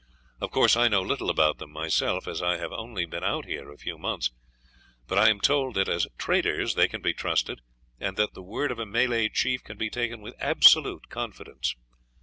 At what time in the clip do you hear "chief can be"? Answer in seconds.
9.29-9.91